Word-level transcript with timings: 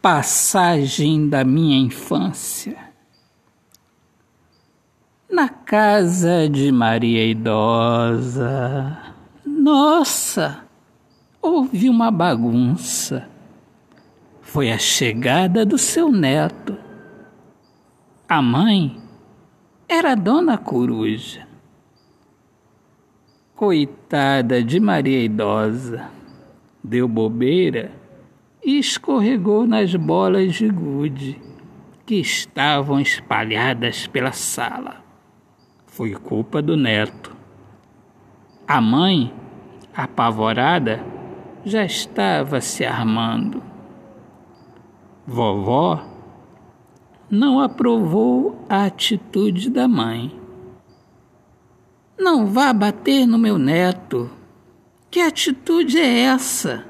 Passagem 0.00 1.28
da 1.28 1.42
minha 1.42 1.76
infância. 1.76 2.76
Na 5.28 5.48
casa 5.48 6.48
de 6.48 6.70
Maria 6.70 7.26
Idosa. 7.26 8.96
Nossa! 9.44 10.62
Houve 11.42 11.88
uma 11.88 12.12
bagunça. 12.12 13.28
Foi 14.40 14.70
a 14.70 14.78
chegada 14.78 15.66
do 15.66 15.76
seu 15.76 16.12
neto. 16.12 16.76
A 18.28 18.40
mãe 18.40 19.02
era 19.88 20.14
Dona 20.14 20.56
Coruja. 20.56 21.44
Coitada 23.56 24.62
de 24.62 24.78
Maria 24.78 25.24
Idosa, 25.24 26.08
deu 26.84 27.08
bobeira 27.08 27.90
e 28.68 28.78
escorregou 28.78 29.66
nas 29.66 29.94
bolas 29.94 30.56
de 30.56 30.68
gude 30.68 31.40
que 32.04 32.16
estavam 32.16 33.00
espalhadas 33.00 34.06
pela 34.06 34.30
sala. 34.30 35.02
Foi 35.86 36.12
culpa 36.12 36.60
do 36.60 36.76
neto. 36.76 37.34
A 38.66 38.78
mãe, 38.78 39.32
apavorada, 39.96 41.02
já 41.64 41.82
estava 41.82 42.60
se 42.60 42.84
armando. 42.84 43.62
Vovó 45.26 46.04
não 47.30 47.60
aprovou 47.60 48.66
a 48.68 48.84
atitude 48.84 49.70
da 49.70 49.88
mãe. 49.88 50.38
Não 52.18 52.46
vá 52.46 52.70
bater 52.74 53.24
no 53.24 53.38
meu 53.38 53.56
neto. 53.56 54.30
Que 55.10 55.20
atitude 55.20 55.96
é 55.98 56.24
essa? 56.24 56.87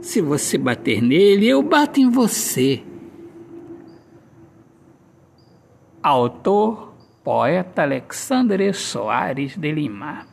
Se 0.00 0.20
você 0.20 0.58
bater 0.58 1.02
nele, 1.02 1.48
eu 1.48 1.62
bato 1.62 2.00
em 2.00 2.10
você. 2.10 2.82
Autor, 6.02 6.94
poeta 7.24 7.82
Alexandre 7.82 8.72
Soares 8.72 9.56
de 9.56 9.72
Lima. 9.72 10.26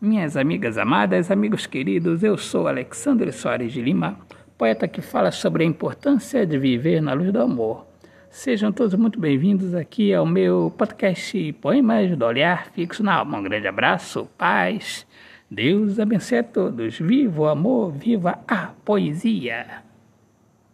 Minhas 0.00 0.36
amigas 0.36 0.78
amadas, 0.78 1.30
amigos 1.30 1.66
queridos, 1.66 2.22
eu 2.22 2.36
sou 2.36 2.66
Alexandre 2.66 3.30
Soares 3.30 3.72
de 3.72 3.80
Lima, 3.80 4.18
poeta 4.56 4.88
que 4.88 5.00
fala 5.00 5.30
sobre 5.30 5.62
a 5.62 5.66
importância 5.66 6.46
de 6.46 6.58
viver 6.58 7.00
na 7.00 7.12
luz 7.12 7.32
do 7.32 7.40
amor. 7.40 7.86
Sejam 8.30 8.72
todos 8.72 8.94
muito 8.94 9.20
bem-vindos 9.20 9.74
aqui 9.74 10.12
ao 10.12 10.26
meu 10.26 10.72
podcast 10.76 11.52
Poemas 11.54 12.16
do 12.16 12.24
Olhar 12.24 12.70
Fixo 12.72 13.02
na 13.02 13.14
Alma. 13.14 13.38
Um 13.38 13.42
grande 13.42 13.66
abraço, 13.66 14.28
paz 14.36 15.06
Deus 15.50 15.98
abençoe 15.98 16.38
a 16.38 16.44
todos. 16.44 16.98
Viva 16.98 17.40
o 17.42 17.48
amor, 17.48 17.92
viva 17.92 18.38
a 18.46 18.66
poesia. 18.84 19.87